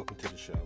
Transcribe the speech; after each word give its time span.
welcome 0.00 0.16
to 0.16 0.28
the 0.28 0.38
show. 0.38 0.58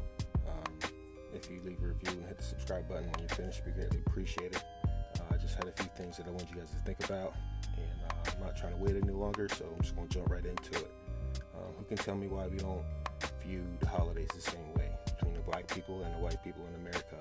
Um, 0.46 0.90
if 1.34 1.50
you 1.50 1.60
leave 1.64 1.82
a 1.82 1.88
review 1.88 2.12
and 2.12 2.24
hit 2.24 2.38
the 2.38 2.44
subscribe 2.44 2.88
button 2.88 3.10
when 3.10 3.18
you're 3.18 3.28
finished, 3.30 3.62
we 3.66 3.72
greatly 3.72 3.98
appreciate 4.06 4.52
it. 4.52 4.62
Uh, 4.86 5.34
I 5.34 5.36
just 5.38 5.56
had 5.56 5.66
a 5.66 5.72
few 5.72 5.90
things 5.96 6.18
that 6.18 6.28
I 6.28 6.30
want 6.30 6.48
you 6.50 6.54
guys 6.54 6.70
to 6.70 6.76
think 6.86 7.04
about, 7.04 7.34
and 7.76 7.98
uh, 8.08 8.30
I'm 8.30 8.40
not 8.40 8.56
trying 8.56 8.74
to 8.74 8.78
wait 8.78 8.94
any 8.94 9.12
longer, 9.12 9.48
so 9.48 9.64
I'm 9.74 9.82
just 9.82 9.96
going 9.96 10.06
to 10.06 10.18
jump 10.18 10.30
right 10.30 10.44
into 10.44 10.78
it. 10.78 10.88
Um, 11.56 11.74
who 11.76 11.84
can 11.84 11.96
tell 11.96 12.14
me 12.14 12.28
why 12.28 12.46
we 12.46 12.58
don't 12.58 12.84
view 13.44 13.64
the 13.80 13.88
holidays 13.88 14.28
the 14.32 14.40
same 14.40 14.72
way 14.74 14.88
between 15.04 15.34
the 15.34 15.40
black 15.40 15.66
people 15.66 16.04
and 16.04 16.14
the 16.14 16.18
white 16.18 16.40
people 16.44 16.64
in 16.68 16.80
America? 16.80 17.16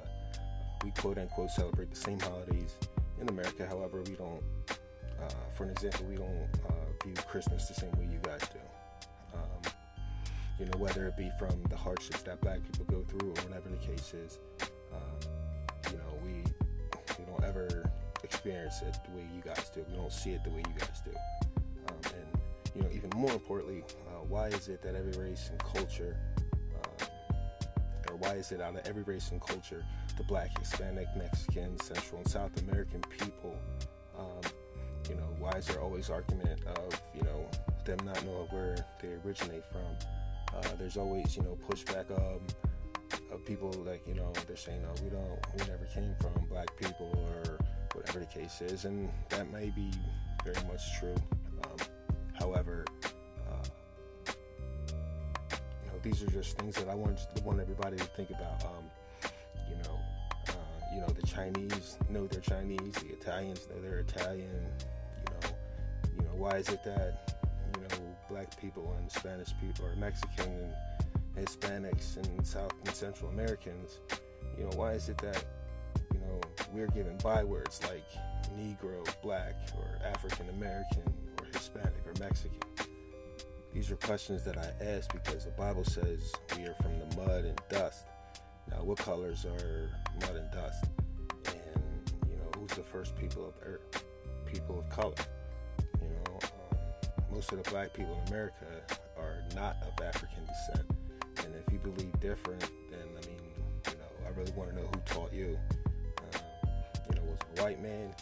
We 0.83 0.91
quote 0.91 1.17
unquote 1.17 1.49
celebrate 1.49 1.89
the 1.89 1.99
same 1.99 2.19
holidays 2.19 2.75
in 3.19 3.27
America, 3.27 3.65
however, 3.67 4.03
we 4.03 4.13
don't, 4.13 4.43
uh, 4.69 5.33
for 5.57 5.63
an 5.63 5.71
example, 5.71 6.05
we 6.05 6.17
don't 6.17 6.47
uh, 6.69 7.03
view 7.03 7.15
Christmas 7.27 7.67
the 7.67 7.73
same 7.73 7.91
way 7.93 8.05
you 10.59 10.65
know, 10.65 10.77
whether 10.77 11.05
it 11.07 11.17
be 11.17 11.31
from 11.39 11.61
the 11.69 11.75
hardships 11.77 12.21
that 12.23 12.39
black 12.41 12.59
people 12.63 12.85
go 12.85 13.03
through 13.07 13.29
or 13.29 13.41
whatever 13.47 13.69
the 13.69 13.77
case 13.77 14.13
is, 14.13 14.39
um, 14.93 15.19
you 15.91 15.97
know, 15.97 16.19
we 16.23 16.43
we 17.17 17.25
don't 17.25 17.43
ever 17.43 17.89
experience 18.23 18.81
it 18.81 18.97
the 19.05 19.17
way 19.17 19.25
you 19.33 19.41
guys 19.41 19.69
do. 19.73 19.85
We 19.89 19.95
don't 19.95 20.11
see 20.11 20.31
it 20.31 20.43
the 20.43 20.49
way 20.49 20.63
you 20.67 20.79
guys 20.79 21.01
do. 21.03 21.11
Um, 21.87 21.95
and 22.05 22.41
you 22.75 22.81
know, 22.81 22.89
even 22.93 23.09
more 23.15 23.31
importantly, 23.31 23.83
uh, 24.07 24.23
why 24.27 24.47
is 24.47 24.67
it 24.67 24.81
that 24.83 24.95
every 24.95 25.11
race 25.13 25.49
and 25.49 25.59
culture, 25.59 26.17
um, 27.01 27.07
or 28.09 28.15
why 28.17 28.33
is 28.33 28.51
it 28.51 28.61
out 28.61 28.75
of 28.75 28.87
every 28.87 29.03
race 29.03 29.31
and 29.31 29.41
culture, 29.41 29.85
the 30.17 30.23
black, 30.23 30.57
Hispanic, 30.59 31.07
Mexican, 31.17 31.79
Central, 31.79 32.21
and 32.21 32.29
South 32.29 32.51
American 32.61 33.01
people, 33.01 33.57
um, 34.17 34.41
you 35.09 35.15
know, 35.15 35.27
why 35.39 35.51
is 35.51 35.65
there 35.65 35.81
always 35.81 36.09
argument 36.09 36.63
of 36.65 37.01
you 37.13 37.21
know 37.23 37.49
them 37.85 37.97
not 38.05 38.23
knowing 38.25 38.47
where 38.49 38.77
they 39.01 39.09
originate 39.25 39.63
from? 39.71 39.97
Uh, 40.55 40.75
there's 40.77 40.97
always, 40.97 41.35
you 41.35 41.43
know, 41.43 41.57
pushback 41.69 42.09
um, 42.11 42.39
of 43.31 43.43
people 43.45 43.71
like, 43.85 44.05
you 44.07 44.13
know, 44.13 44.31
they're 44.47 44.55
saying, 44.55 44.81
no, 44.81 44.89
we 45.03 45.09
don't, 45.09 45.39
we 45.57 45.65
never 45.71 45.85
came 45.93 46.15
from 46.19 46.45
black 46.49 46.75
people 46.77 47.11
or 47.15 47.57
whatever 47.93 48.19
the 48.19 48.25
case 48.25 48.61
is. 48.61 48.85
And 48.85 49.09
that 49.29 49.51
may 49.51 49.69
be 49.69 49.91
very 50.43 50.65
much 50.67 50.99
true. 50.99 51.15
Um, 51.63 51.77
however, 52.33 52.85
uh, 53.47 53.67
you 54.27 55.87
know, 55.87 55.99
these 56.01 56.21
are 56.23 56.29
just 56.29 56.57
things 56.57 56.75
that 56.75 56.89
I 56.89 56.95
want, 56.95 57.19
want 57.43 57.59
everybody 57.59 57.97
to 57.97 58.03
think 58.03 58.29
about. 58.29 58.63
Um, 58.65 58.83
you 59.69 59.75
know, 59.83 59.99
uh, 60.49 60.93
you 60.93 60.99
know, 61.01 61.07
the 61.07 61.25
Chinese 61.25 61.97
know 62.09 62.27
they're 62.27 62.41
Chinese, 62.41 62.93
the 62.93 63.13
Italians 63.13 63.67
know 63.69 63.81
they're 63.81 63.99
Italian. 63.99 64.49
You 65.17 65.33
know, 65.33 65.55
you 66.17 66.23
know, 66.23 66.35
why 66.35 66.57
is 66.57 66.69
it 66.69 66.83
that 66.83 67.32
black 68.33 68.59
people 68.59 68.95
and 68.97 69.11
Spanish 69.11 69.49
people 69.61 69.85
or 69.85 69.95
Mexican 69.95 70.73
and 71.35 71.45
Hispanics 71.47 72.17
and 72.17 72.45
South 72.45 72.73
and 72.83 72.95
Central 72.95 73.29
Americans, 73.29 73.99
you 74.57 74.63
know, 74.63 74.71
why 74.75 74.93
is 74.93 75.07
it 75.07 75.19
that, 75.19 75.45
you 76.11 76.19
know, 76.19 76.41
we're 76.73 76.87
given 76.87 77.15
bywords 77.17 77.79
like 77.83 78.05
Negro, 78.57 79.05
black, 79.21 79.53
or 79.77 79.99
African 80.03 80.49
American, 80.49 81.03
or 81.39 81.45
Hispanic, 81.53 82.01
or 82.07 82.13
Mexican? 82.19 82.57
These 83.71 83.91
are 83.91 83.97
questions 83.97 84.43
that 84.45 84.57
I 84.57 84.83
ask 84.83 85.13
because 85.13 85.45
the 85.45 85.51
Bible 85.51 85.83
says 85.83 86.31
we 86.57 86.63
are 86.63 86.75
from 86.81 86.97
the 86.97 87.15
mud 87.15 87.45
and 87.45 87.61
dust. 87.69 88.07
Now, 88.71 88.83
what 88.83 88.97
colors 88.97 89.45
are 89.45 89.91
mud 90.21 90.35
and 90.37 90.51
dust? 90.51 90.85
And, 91.45 92.11
you 92.27 92.37
know, 92.37 92.49
who's 92.57 92.71
the 92.71 92.83
first 92.83 93.15
people 93.15 93.45
of 93.45 93.53
earth? 93.63 94.03
People 94.47 94.79
of 94.79 94.89
color 94.89 95.13
most 97.33 97.51
of 97.51 97.63
the 97.63 97.69
black 97.71 97.93
people 97.93 98.21
in 98.21 98.27
America 98.31 98.65
are 99.17 99.43
not 99.55 99.77
of 99.81 100.05
African 100.05 100.45
descent. 100.45 100.87
And 101.39 101.55
if 101.55 101.73
you 101.73 101.79
believe 101.79 102.19
different, 102.19 102.61
then 102.91 103.07
I 103.09 103.27
mean, 103.27 103.39
you 103.87 103.93
know, 103.93 104.27
I 104.27 104.29
really 104.37 104.51
want 104.51 104.69
to 104.69 104.75
know 104.75 104.87
who 104.93 104.99
taught 105.05 105.33
you. 105.33 105.57
Uh, 106.17 106.37
you 107.09 107.15
know, 107.15 107.23
was 107.23 107.39
it 107.39 107.59
a 107.59 107.63
white 107.63 107.81
man? 107.81 108.13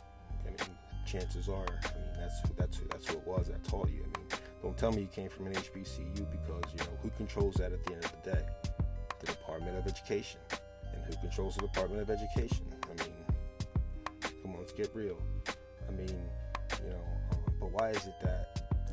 I 0.46 0.48
mean, 0.48 0.58
chances 1.06 1.50
are, 1.50 1.66
I 1.66 1.98
mean, 2.00 2.14
that's 2.18 2.40
who, 2.42 2.54
that's 2.56 2.78
who, 2.78 2.88
that's 2.90 3.08
who 3.08 3.18
it 3.18 3.28
was 3.28 3.48
that 3.48 3.64
taught 3.66 3.90
you. 3.90 4.02
I 4.02 4.18
mean, 4.18 4.28
don't 4.62 4.78
tell 4.78 4.94
me 4.94 5.02
you 5.02 5.08
came 5.08 5.30
from 5.30 5.48
an 5.48 5.54
HBCU 5.54 6.26
because 6.32 6.64
you 6.72 6.80
know 6.80 6.98
who 7.04 7.10
controls 7.18 7.56
that 7.56 7.74
at 7.74 7.84
the 7.84 7.94
end 7.94 8.06
of 8.06 8.14
the 8.24 8.32
day? 8.32 8.46
The 9.20 9.26
Department 9.28 9.78
of 9.78 9.88
Education. 9.88 10.40
And 10.94 11.04
who 11.06 11.20
controls 11.20 11.56
the 11.56 11.64
Department 11.64 12.02
of 12.02 12.10
Education? 12.10 12.66
I 12.84 13.04
mean, 13.04 13.14
come 14.42 14.54
on, 14.54 14.60
let's 14.60 14.72
get 14.72 14.90
real. 14.94 15.18
I 15.88 15.92
mean, 15.92 16.22
you 16.84 16.90
know, 16.90 17.04
um, 17.32 17.40
but 17.60 17.72
why 17.72 17.90
is 17.90 18.08
it 18.08 18.16
that 18.24 18.41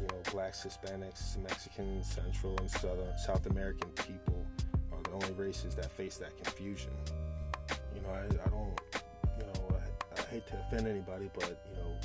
you 0.00 0.06
know, 0.06 0.22
blacks, 0.30 0.64
Hispanics, 0.64 1.36
Mexicans, 1.42 2.10
Central 2.10 2.56
and 2.58 2.70
Southern, 2.70 3.16
South 3.18 3.46
American 3.46 3.90
people 3.90 4.46
are 4.92 5.02
the 5.02 5.10
only 5.12 5.32
races 5.32 5.74
that 5.74 5.90
face 5.90 6.16
that 6.18 6.36
confusion. 6.42 6.92
You 7.94 8.02
know, 8.02 8.10
I, 8.10 8.24
I 8.24 8.48
don't, 8.48 8.80
you 9.38 9.46
know, 9.46 9.76
I, 9.76 10.20
I, 10.20 10.24
hate 10.30 10.46
to 10.48 10.60
offend 10.60 10.86
anybody, 10.86 11.30
but, 11.34 11.64
you 11.70 11.76
know, 11.76 11.96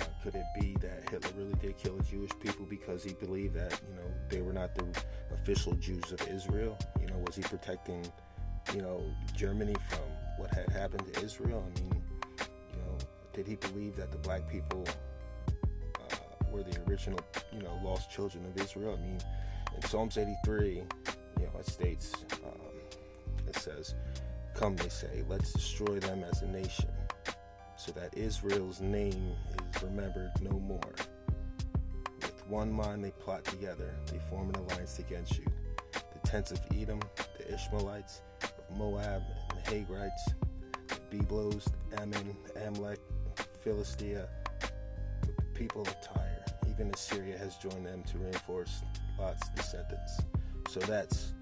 uh, 0.00 0.04
could 0.22 0.34
it 0.34 0.44
be 0.60 0.76
that 0.80 1.08
Hitler 1.10 1.30
really 1.36 1.54
did 1.54 1.78
kill 1.78 1.96
the 1.96 2.02
Jewish 2.02 2.30
people 2.40 2.66
because 2.66 3.02
he 3.04 3.12
believed 3.14 3.54
that, 3.54 3.80
you 3.88 3.94
know, 3.94 4.10
they 4.28 4.42
were 4.42 4.52
not 4.52 4.74
the 4.74 4.86
official 5.32 5.72
Jews 5.74 6.12
of 6.12 6.26
Israel? 6.28 6.76
You 7.00 7.06
know, 7.06 7.18
was 7.26 7.36
he 7.36 7.42
protecting, 7.42 8.04
you 8.74 8.82
know, 8.82 9.02
Germany 9.36 9.74
from 9.88 10.00
what 10.36 10.52
had 10.52 10.68
happened 10.70 11.12
to 11.12 11.24
Israel? 11.24 11.64
I 11.64 11.80
mean, 11.80 12.02
you 12.72 12.78
know, 12.78 12.98
did 13.32 13.46
he 13.46 13.56
believe 13.56 13.96
that 13.96 14.12
the 14.12 14.18
black 14.18 14.48
people 14.48 14.84
were 16.52 16.62
the 16.62 16.78
original, 16.88 17.18
you 17.52 17.62
know, 17.62 17.80
lost 17.82 18.10
children 18.10 18.44
of 18.44 18.60
Israel. 18.62 18.98
I 18.98 19.02
mean, 19.02 19.18
in 19.74 19.82
Psalms 19.82 20.18
83, 20.18 20.68
you 20.68 20.84
know, 21.40 21.58
it 21.58 21.66
states, 21.66 22.12
um, 22.44 22.60
it 23.48 23.56
says, 23.56 23.94
Come, 24.54 24.76
they 24.76 24.90
say, 24.90 25.24
let's 25.28 25.52
destroy 25.52 25.98
them 25.98 26.22
as 26.30 26.42
a 26.42 26.46
nation, 26.46 26.90
so 27.76 27.90
that 27.92 28.16
Israel's 28.16 28.80
name 28.80 29.34
is 29.74 29.82
remembered 29.82 30.30
no 30.42 30.58
more. 30.58 30.92
With 32.20 32.46
one 32.46 32.70
mind 32.70 33.02
they 33.02 33.12
plot 33.12 33.44
together, 33.44 33.94
they 34.06 34.18
form 34.30 34.50
an 34.50 34.56
alliance 34.56 34.98
against 34.98 35.38
you. 35.38 35.46
The 35.92 36.28
tents 36.28 36.50
of 36.50 36.60
Edom, 36.76 37.00
the 37.38 37.54
Ishmaelites, 37.54 38.20
of 38.42 38.76
Moab, 38.76 39.22
and 39.50 39.64
the 39.64 39.70
Hagrites, 39.70 40.34
the 41.10 42.00
Ammon, 42.00 42.36
Amalek, 42.56 42.98
Philistia, 43.62 44.28
the 45.22 45.42
people 45.54 45.82
of 45.82 46.00
Tyre 46.00 46.31
even 46.72 46.90
Assyria 46.94 47.36
has 47.36 47.56
joined 47.56 47.84
them 47.84 48.02
to 48.04 48.18
reinforce 48.18 48.82
Lot's 49.18 49.48
descendants. 49.50 50.20
So 50.68 50.80
that's 50.80 51.34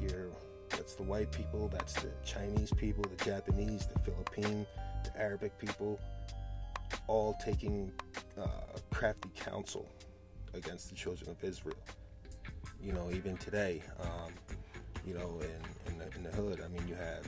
your 0.00 0.30
that's 0.70 0.94
the 0.94 1.02
white 1.02 1.30
people, 1.32 1.68
that's 1.68 1.94
the 1.94 2.10
Chinese 2.24 2.72
people, 2.72 3.04
the 3.04 3.24
Japanese, 3.24 3.86
the 3.86 3.98
Philippine, 4.00 4.66
the 5.04 5.20
Arabic 5.20 5.56
people, 5.58 6.00
all 7.06 7.36
taking 7.44 7.92
uh, 8.40 8.46
crafty 8.90 9.30
counsel 9.36 9.88
against 10.52 10.88
the 10.90 10.94
children 10.94 11.30
of 11.30 11.42
Israel. 11.42 11.76
You 12.82 12.92
know, 12.92 13.10
even 13.12 13.36
today, 13.36 13.82
um, 14.00 14.32
you 15.06 15.14
know, 15.14 15.40
in, 15.40 15.92
in 15.92 15.98
the, 15.98 16.16
in, 16.16 16.22
the, 16.24 16.30
hood, 16.30 16.60
I 16.64 16.68
mean, 16.68 16.86
you 16.88 16.94
have, 16.94 17.26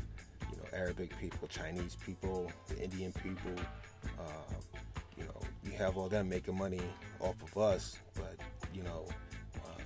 you 0.50 0.56
know, 0.56 0.64
Arabic 0.72 1.16
people, 1.18 1.46
Chinese 1.48 1.96
people, 2.04 2.50
the 2.68 2.78
Indian 2.78 3.12
people, 3.12 3.54
uh, 4.18 4.54
you 5.16 5.24
know, 5.24 5.40
have 5.76 5.96
all 5.96 6.08
them 6.08 6.28
making 6.28 6.56
money 6.56 6.80
off 7.20 7.36
of 7.42 7.56
us, 7.56 7.98
but 8.14 8.36
you 8.74 8.82
know, 8.82 9.06
uh, 9.64 9.82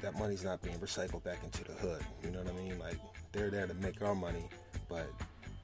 that 0.00 0.18
money's 0.18 0.44
not 0.44 0.62
being 0.62 0.78
recycled 0.78 1.24
back 1.24 1.42
into 1.44 1.64
the 1.64 1.72
hood. 1.72 2.02
You 2.24 2.30
know 2.30 2.40
what 2.40 2.52
I 2.52 2.56
mean? 2.56 2.78
Like 2.78 2.98
they're 3.32 3.50
there 3.50 3.66
to 3.66 3.74
make 3.74 4.00
our 4.02 4.14
money, 4.14 4.48
but 4.88 5.08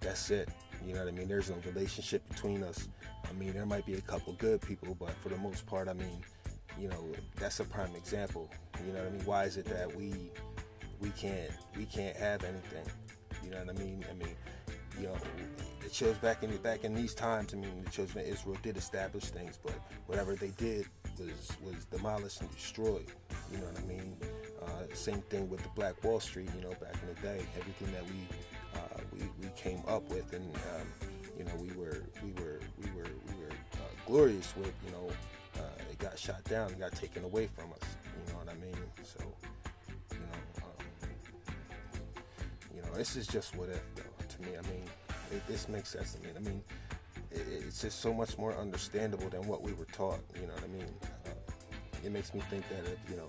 that's 0.00 0.30
it. 0.30 0.48
You 0.86 0.94
know 0.94 1.00
what 1.00 1.08
I 1.08 1.12
mean? 1.12 1.28
There's 1.28 1.50
no 1.50 1.56
relationship 1.66 2.28
between 2.28 2.62
us. 2.62 2.88
I 3.28 3.32
mean, 3.32 3.52
there 3.52 3.66
might 3.66 3.84
be 3.84 3.94
a 3.94 4.00
couple 4.00 4.32
good 4.34 4.60
people, 4.60 4.96
but 4.98 5.10
for 5.22 5.28
the 5.28 5.36
most 5.38 5.66
part, 5.66 5.88
I 5.88 5.92
mean, 5.92 6.22
you 6.78 6.88
know, 6.88 7.04
that's 7.36 7.60
a 7.60 7.64
prime 7.64 7.94
example. 7.96 8.48
You 8.86 8.92
know 8.92 9.00
what 9.00 9.08
I 9.08 9.10
mean? 9.10 9.24
Why 9.24 9.44
is 9.44 9.56
it 9.56 9.66
that 9.66 9.94
we 9.94 10.30
we 11.00 11.10
can't 11.10 11.50
we 11.76 11.84
can't 11.84 12.16
have 12.16 12.44
anything? 12.44 12.84
You 13.44 13.50
know 13.50 13.58
what 13.58 13.70
I 13.70 13.78
mean? 13.78 14.04
I 14.10 14.14
mean, 14.14 14.34
you 15.00 15.06
know, 15.06 15.16
it 15.84 15.94
shows 15.94 16.16
back 16.18 16.42
in 16.42 16.54
back 16.58 16.84
in 16.84 16.94
these 16.94 17.14
times. 17.14 17.54
I 17.54 17.56
mean, 17.56 17.82
the 17.84 17.90
children 17.90 18.24
of 18.24 18.30
Israel 18.30 18.56
did 18.62 18.76
establish 18.76 19.24
things, 19.24 19.58
but 19.62 19.74
whatever 20.06 20.34
they 20.34 20.52
did 20.58 20.86
was 21.18 21.56
was 21.62 21.84
demolished 21.86 22.40
and 22.40 22.50
destroyed. 22.50 23.06
You 23.50 23.58
know 23.58 23.66
what 23.66 23.78
I 23.78 23.84
mean? 23.86 24.16
Uh, 24.62 24.94
same 24.94 25.22
thing 25.22 25.48
with 25.48 25.62
the 25.62 25.70
Black 25.74 26.02
Wall 26.04 26.20
Street. 26.20 26.50
You 26.56 26.62
know, 26.62 26.70
back 26.70 26.94
in 27.02 27.14
the 27.14 27.20
day, 27.22 27.40
everything 27.58 27.92
that 27.92 28.04
we 28.04 28.78
uh, 28.78 29.00
we, 29.12 29.20
we 29.40 29.48
came 29.56 29.82
up 29.88 30.08
with, 30.10 30.32
and 30.32 30.44
um, 30.54 31.08
you 31.38 31.44
know, 31.44 31.54
we 31.60 31.70
were 31.76 32.02
we 32.22 32.32
were 32.42 32.60
we 32.82 32.90
were 32.90 33.08
we 33.26 33.40
were 33.40 33.52
uh, 33.74 33.92
glorious 34.06 34.54
with. 34.56 34.72
You 34.84 34.92
know, 34.92 35.10
uh, 35.56 35.90
it 35.90 35.98
got 35.98 36.18
shot 36.18 36.42
down, 36.44 36.70
it 36.70 36.78
got 36.78 36.92
taken 36.92 37.24
away 37.24 37.46
from 37.46 37.72
us. 37.72 37.88
You 38.26 38.32
know 38.32 38.38
what 38.40 38.48
I 38.48 38.54
mean? 38.54 38.76
So, 39.02 39.20
you 40.12 40.18
know, 40.18 40.66
um, 40.66 40.86
you 42.74 42.82
know, 42.82 42.92
this 42.94 43.16
is 43.16 43.26
just 43.26 43.56
what 43.56 43.68
if, 43.68 43.82
though. 43.94 44.02
To 44.38 44.48
me, 44.48 44.56
I 44.56 44.62
mean, 44.70 44.84
it, 45.32 45.46
this 45.46 45.68
makes 45.68 45.90
sense 45.90 46.14
to 46.14 46.22
me. 46.22 46.28
I 46.36 46.40
mean, 46.40 46.62
it, 47.30 47.46
it's 47.48 47.82
just 47.82 48.00
so 48.00 48.12
much 48.12 48.38
more 48.38 48.54
understandable 48.54 49.28
than 49.28 49.46
what 49.46 49.62
we 49.62 49.72
were 49.72 49.86
taught. 49.86 50.20
You 50.34 50.46
know 50.46 50.54
what 50.54 50.64
I 50.64 50.68
mean? 50.68 50.94
Uh, 51.26 51.30
it 52.04 52.12
makes 52.12 52.32
me 52.34 52.40
think 52.50 52.68
that 52.68 52.90
if 52.90 52.98
you 53.10 53.16
know, 53.16 53.28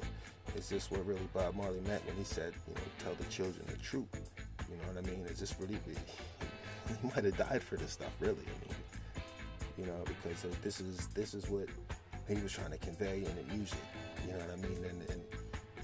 is 0.56 0.70
this 0.70 0.92
what 0.92 1.06
really 1.06 1.28
Bob 1.34 1.56
Marley 1.56 1.82
meant 1.82 2.06
when 2.06 2.16
he 2.16 2.24
said, 2.24 2.54
you 2.68 2.74
know, 2.76 2.82
tell 3.04 3.14
the 3.16 3.26
children 3.26 3.66
the 3.68 3.78
truth? 3.78 4.08
You 4.70 4.78
know 4.78 4.94
what 4.94 5.04
I 5.04 5.10
mean? 5.10 5.26
Is 5.26 5.40
this 5.40 5.56
really, 5.60 5.80
he 7.02 7.08
might 7.08 7.24
have 7.24 7.38
died 7.38 7.64
for 7.64 7.76
this 7.76 7.92
stuff, 7.92 8.14
really. 8.20 8.34
I 8.34 8.66
mean, 8.66 8.76
you 9.78 9.86
know, 9.86 10.04
because 10.06 10.46
this 10.62 10.82
is 10.82 11.08
this 11.08 11.34
is 11.34 11.50
what 11.50 11.68
he 12.28 12.36
was 12.36 12.52
trying 12.52 12.72
to 12.72 12.78
convey 12.78 13.18
in 13.18 13.36
the 13.36 13.54
music. 13.56 13.80
You 14.26 14.34
know 14.34 14.40
what 14.40 14.52
I 14.52 14.56
mean? 14.58 14.86
And, 14.86 15.10
and 15.10 15.22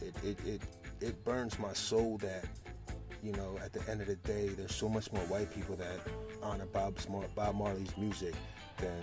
it, 0.02 0.16
it, 0.24 0.48
it, 0.48 0.62
it 1.02 1.24
burns 1.24 1.58
my 1.58 1.74
soul 1.74 2.18
that, 2.20 2.46
you 3.26 3.32
know, 3.32 3.58
at 3.64 3.74
the 3.74 3.82
end 3.90 4.02
of 4.02 4.08
the 4.08 4.16
day, 4.18 4.50
there's 4.50 4.76
so 4.76 4.88
much 4.88 5.12
more 5.12 5.24
white 5.24 5.52
people 5.52 5.76
that 5.78 6.00
honor 6.44 6.68
Bob's 6.68 7.08
Bob 7.36 7.56
Marley's 7.56 7.98
music 7.98 8.36
than, 8.78 9.02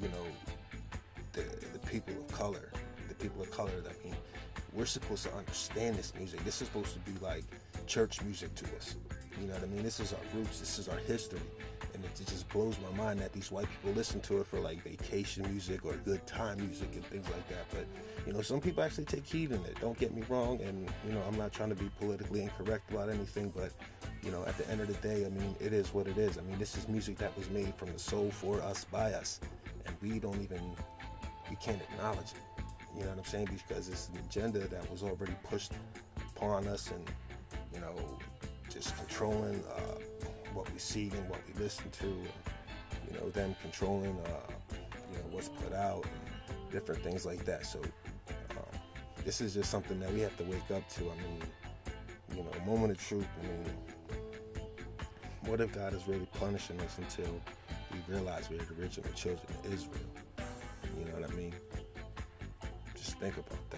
you 0.00 0.06
know, 0.08 0.24
the, 1.32 1.42
the 1.72 1.78
people 1.80 2.14
of 2.14 2.28
color. 2.28 2.70
The 3.08 3.14
people 3.16 3.42
of 3.42 3.50
color, 3.50 3.72
I 3.84 4.06
mean, 4.06 4.14
we're 4.72 4.86
supposed 4.86 5.24
to 5.24 5.34
understand 5.34 5.96
this 5.96 6.14
music. 6.14 6.44
This 6.44 6.62
is 6.62 6.68
supposed 6.68 6.92
to 6.92 7.00
be 7.00 7.18
like 7.18 7.42
church 7.88 8.22
music 8.22 8.54
to 8.54 8.64
us. 8.76 8.94
You 9.40 9.48
know 9.48 9.54
what 9.54 9.64
I 9.64 9.66
mean? 9.66 9.82
This 9.82 9.98
is 9.98 10.12
our 10.12 10.20
roots. 10.38 10.60
This 10.60 10.78
is 10.78 10.88
our 10.88 10.98
history 10.98 11.40
and 11.98 12.04
it 12.04 12.26
just 12.26 12.48
blows 12.50 12.76
my 12.80 12.96
mind 12.96 13.18
that 13.20 13.32
these 13.32 13.50
white 13.50 13.66
people 13.70 13.92
listen 13.92 14.20
to 14.20 14.38
it 14.38 14.46
for 14.46 14.60
like 14.60 14.82
vacation 14.82 15.42
music 15.50 15.84
or 15.84 15.94
good 16.04 16.24
time 16.26 16.58
music 16.58 16.88
and 16.94 17.04
things 17.06 17.26
like 17.28 17.48
that. 17.48 17.66
But 17.70 17.86
you 18.28 18.34
know, 18.34 18.42
some 18.42 18.60
people 18.60 18.84
actually 18.84 19.06
take 19.06 19.24
heed 19.24 19.52
in 19.52 19.64
it. 19.64 19.80
Don't 19.80 19.98
get 19.98 20.14
me 20.14 20.22
wrong, 20.28 20.60
and 20.60 20.86
you 21.06 21.14
know, 21.14 21.22
I'm 21.26 21.38
not 21.38 21.50
trying 21.50 21.70
to 21.70 21.74
be 21.74 21.90
politically 21.98 22.42
incorrect 22.42 22.90
about 22.90 23.08
anything, 23.08 23.50
but 23.56 23.72
you 24.22 24.30
know, 24.30 24.44
at 24.44 24.58
the 24.58 24.68
end 24.70 24.82
of 24.82 24.86
the 24.86 25.08
day, 25.08 25.24
I 25.24 25.30
mean, 25.30 25.56
it 25.60 25.72
is 25.72 25.94
what 25.94 26.06
it 26.06 26.18
is. 26.18 26.36
I 26.36 26.42
mean, 26.42 26.58
this 26.58 26.76
is 26.76 26.88
music 26.88 27.16
that 27.18 27.34
was 27.38 27.48
made 27.48 27.74
from 27.76 27.90
the 27.90 27.98
soul 27.98 28.30
for 28.30 28.60
us 28.60 28.84
by 28.84 29.14
us, 29.14 29.40
and 29.86 29.96
we 30.02 30.18
don't 30.18 30.42
even 30.42 30.60
we 31.48 31.56
can't 31.56 31.80
acknowledge 31.80 32.32
it. 32.32 32.64
You 32.94 33.04
know 33.04 33.10
what 33.10 33.18
I'm 33.18 33.24
saying? 33.24 33.48
Because 33.66 33.88
it's 33.88 34.10
an 34.10 34.18
agenda 34.28 34.58
that 34.58 34.90
was 34.90 35.02
already 35.02 35.34
pushed 35.44 35.72
upon 36.36 36.68
us, 36.68 36.90
and 36.90 37.10
you 37.72 37.80
know, 37.80 37.94
just 38.70 38.94
controlling. 38.98 39.64
Uh, 39.74 39.98
what 40.54 40.72
we 40.72 40.78
see 40.78 41.10
and 41.14 41.28
what 41.28 41.40
we 41.46 41.62
listen 41.62 41.88
to, 41.90 42.06
and, 42.06 42.26
you 43.08 43.14
know, 43.18 43.30
them 43.30 43.54
controlling, 43.62 44.18
uh, 44.26 44.52
you 45.12 45.18
know, 45.18 45.24
what's 45.30 45.48
put 45.48 45.72
out, 45.72 46.04
and 46.04 46.57
different 46.70 47.02
things 47.02 47.24
like 47.26 47.44
that. 47.44 47.66
So 47.66 47.80
um, 48.50 48.80
this 49.24 49.40
is 49.40 49.54
just 49.54 49.70
something 49.70 49.98
that 50.00 50.12
we 50.12 50.20
have 50.20 50.36
to 50.38 50.44
wake 50.44 50.70
up 50.74 50.88
to. 50.90 51.02
I 51.02 51.14
mean, 51.22 51.42
you 52.36 52.42
know, 52.42 52.50
moment 52.66 52.92
of 52.92 52.98
truth. 52.98 53.26
I 53.42 53.46
mean, 53.46 53.64
what 55.46 55.60
if 55.60 55.72
God 55.72 55.94
is 55.94 56.06
really 56.06 56.28
punishing 56.34 56.80
us 56.80 56.98
until 56.98 57.40
we 57.92 58.14
realize 58.14 58.50
we're 58.50 58.58
the 58.58 58.82
original 58.82 59.10
children 59.12 59.46
of 59.64 59.72
Israel? 59.72 60.00
You 60.98 61.04
know 61.06 61.12
what 61.12 61.30
I 61.30 61.34
mean? 61.34 61.54
Just 62.94 63.18
think 63.18 63.36
about 63.36 63.70
that. 63.70 63.77